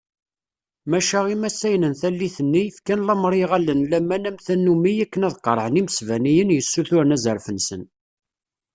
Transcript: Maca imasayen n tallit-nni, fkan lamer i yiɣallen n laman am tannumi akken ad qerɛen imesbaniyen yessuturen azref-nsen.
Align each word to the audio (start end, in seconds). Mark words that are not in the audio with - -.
Maca 0.89 1.19
imasayen 1.35 1.83
n 1.91 1.93
tallit-nni, 2.01 2.63
fkan 2.75 3.01
lamer 3.07 3.33
i 3.35 3.39
yiɣallen 3.41 3.81
n 3.83 3.87
laman 3.91 4.27
am 4.29 4.37
tannumi 4.45 4.93
akken 5.03 5.25
ad 5.27 5.35
qerɛen 5.45 5.79
imesbaniyen 5.81 6.53
yessuturen 6.55 7.15
azref-nsen. 7.15 7.83